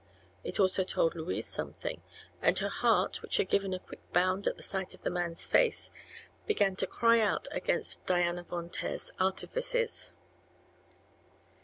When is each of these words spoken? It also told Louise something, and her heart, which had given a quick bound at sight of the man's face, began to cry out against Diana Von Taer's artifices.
It 0.43 0.59
also 0.59 0.83
told 0.83 1.13
Louise 1.13 1.45
something, 1.45 2.01
and 2.41 2.57
her 2.57 2.69
heart, 2.69 3.21
which 3.21 3.37
had 3.37 3.49
given 3.49 3.71
a 3.71 3.77
quick 3.77 3.99
bound 4.11 4.47
at 4.47 4.63
sight 4.63 4.95
of 4.95 5.03
the 5.03 5.11
man's 5.11 5.45
face, 5.45 5.91
began 6.47 6.75
to 6.77 6.87
cry 6.87 7.19
out 7.19 7.47
against 7.51 8.03
Diana 8.07 8.41
Von 8.41 8.71
Taer's 8.71 9.11
artifices. 9.19 10.13